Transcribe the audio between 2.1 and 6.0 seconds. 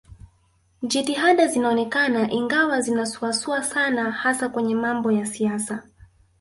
ingawa zinasuasua sana hasa kwenye mambo ya siasa